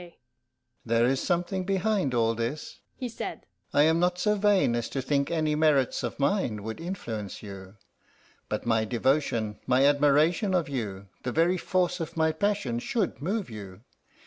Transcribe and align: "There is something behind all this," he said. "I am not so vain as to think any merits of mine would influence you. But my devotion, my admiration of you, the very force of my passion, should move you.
"There 0.83 1.05
is 1.05 1.21
something 1.21 1.63
behind 1.63 2.15
all 2.15 2.33
this," 2.33 2.79
he 2.95 3.07
said. 3.07 3.45
"I 3.71 3.83
am 3.83 3.99
not 3.99 4.17
so 4.17 4.33
vain 4.33 4.75
as 4.75 4.89
to 4.89 4.99
think 4.99 5.29
any 5.29 5.53
merits 5.53 6.01
of 6.01 6.17
mine 6.19 6.63
would 6.63 6.81
influence 6.81 7.43
you. 7.43 7.75
But 8.49 8.65
my 8.65 8.83
devotion, 8.83 9.59
my 9.67 9.85
admiration 9.85 10.55
of 10.55 10.67
you, 10.67 11.09
the 11.21 11.31
very 11.31 11.59
force 11.59 11.99
of 11.99 12.17
my 12.17 12.31
passion, 12.31 12.79
should 12.79 13.21
move 13.21 13.47
you. 13.51 13.81